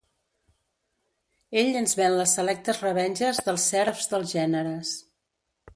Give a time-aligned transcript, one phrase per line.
[1.61, 5.01] Ell ens ven les selectes revenges dels serfs dels gèneres.